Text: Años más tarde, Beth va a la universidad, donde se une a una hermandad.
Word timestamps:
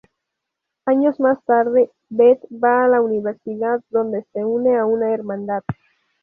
Años 0.87 1.19
más 1.19 1.37
tarde, 1.45 1.91
Beth 2.09 2.41
va 2.49 2.85
a 2.85 2.87
la 2.87 3.01
universidad, 3.01 3.81
donde 3.91 4.25
se 4.33 4.43
une 4.43 4.75
a 4.75 4.87
una 4.87 5.13
hermandad. 5.13 5.61